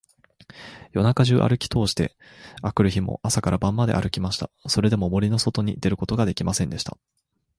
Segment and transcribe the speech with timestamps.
[0.93, 2.17] 夜中じゅうあるきとおして、
[2.63, 4.49] あくる日も朝から晩まであるきました。
[4.65, 6.97] それでも、森のそとに出ることができませんでした。